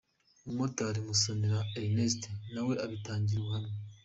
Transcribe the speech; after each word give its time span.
Umumotari 0.43 0.99
Musonera 1.07 1.59
Erneste 1.81 2.29
nawe 2.53 2.73
abitangira 2.83 3.39
ubuhamya. 3.41 3.75